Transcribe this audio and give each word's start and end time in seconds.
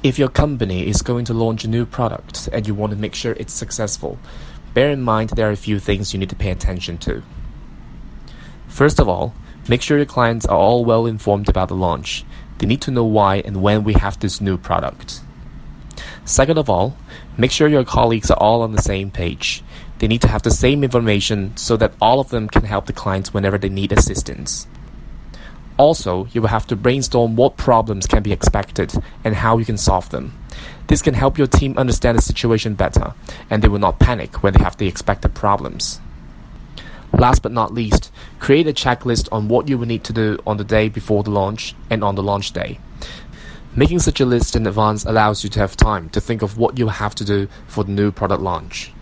If 0.00 0.16
your 0.16 0.28
company 0.28 0.86
is 0.86 1.02
going 1.02 1.24
to 1.24 1.34
launch 1.34 1.64
a 1.64 1.68
new 1.68 1.84
product 1.84 2.48
and 2.52 2.68
you 2.68 2.72
want 2.72 2.92
to 2.92 2.98
make 2.98 3.16
sure 3.16 3.32
it's 3.32 3.52
successful, 3.52 4.16
bear 4.72 4.90
in 4.90 5.02
mind 5.02 5.30
there 5.30 5.48
are 5.48 5.52
a 5.52 5.56
few 5.56 5.80
things 5.80 6.12
you 6.12 6.20
need 6.20 6.30
to 6.30 6.36
pay 6.36 6.52
attention 6.52 6.98
to. 6.98 7.24
First 8.68 9.00
of 9.00 9.08
all, 9.08 9.34
make 9.68 9.82
sure 9.82 9.96
your 9.96 10.06
clients 10.06 10.46
are 10.46 10.56
all 10.56 10.84
well 10.84 11.04
informed 11.04 11.48
about 11.48 11.66
the 11.66 11.74
launch. 11.74 12.24
They 12.58 12.66
need 12.68 12.80
to 12.82 12.92
know 12.92 13.02
why 13.02 13.42
and 13.44 13.60
when 13.60 13.82
we 13.82 13.94
have 13.94 14.20
this 14.20 14.40
new 14.40 14.56
product. 14.56 15.20
Second 16.24 16.58
of 16.58 16.70
all, 16.70 16.96
make 17.36 17.50
sure 17.50 17.66
your 17.66 17.84
colleagues 17.84 18.30
are 18.30 18.38
all 18.38 18.62
on 18.62 18.70
the 18.70 18.82
same 18.82 19.10
page. 19.10 19.64
They 19.98 20.06
need 20.06 20.22
to 20.22 20.28
have 20.28 20.42
the 20.42 20.52
same 20.52 20.84
information 20.84 21.56
so 21.56 21.76
that 21.76 21.94
all 22.00 22.20
of 22.20 22.28
them 22.28 22.48
can 22.48 22.62
help 22.62 22.86
the 22.86 22.92
clients 22.92 23.34
whenever 23.34 23.58
they 23.58 23.68
need 23.68 23.90
assistance. 23.90 24.68
Also, 25.78 26.26
you 26.32 26.42
will 26.42 26.48
have 26.48 26.66
to 26.66 26.76
brainstorm 26.76 27.36
what 27.36 27.56
problems 27.56 28.06
can 28.06 28.22
be 28.22 28.32
expected 28.32 28.92
and 29.24 29.36
how 29.36 29.58
you 29.58 29.64
can 29.64 29.78
solve 29.78 30.10
them. 30.10 30.36
This 30.88 31.02
can 31.02 31.14
help 31.14 31.38
your 31.38 31.46
team 31.46 31.78
understand 31.78 32.18
the 32.18 32.22
situation 32.22 32.74
better, 32.74 33.14
and 33.48 33.62
they 33.62 33.68
will 33.68 33.78
not 33.78 34.00
panic 34.00 34.42
when 34.42 34.54
they 34.54 34.62
have 34.62 34.76
the 34.76 34.88
expected 34.88 35.34
problems. 35.34 36.00
Last 37.12 37.42
but 37.42 37.52
not 37.52 37.72
least, 37.72 38.10
create 38.40 38.66
a 38.66 38.72
checklist 38.72 39.28
on 39.30 39.48
what 39.48 39.68
you 39.68 39.78
will 39.78 39.86
need 39.86 40.04
to 40.04 40.12
do 40.12 40.38
on 40.46 40.56
the 40.56 40.64
day 40.64 40.88
before 40.88 41.22
the 41.22 41.30
launch 41.30 41.74
and 41.88 42.02
on 42.02 42.16
the 42.16 42.22
launch 42.22 42.52
day. 42.52 42.80
Making 43.76 44.00
such 44.00 44.20
a 44.20 44.26
list 44.26 44.56
in 44.56 44.66
advance 44.66 45.04
allows 45.04 45.44
you 45.44 45.50
to 45.50 45.60
have 45.60 45.76
time 45.76 46.08
to 46.10 46.20
think 46.20 46.42
of 46.42 46.58
what 46.58 46.78
you 46.78 46.88
have 46.88 47.14
to 47.14 47.24
do 47.24 47.48
for 47.68 47.84
the 47.84 47.92
new 47.92 48.10
product 48.10 48.42
launch. 48.42 48.92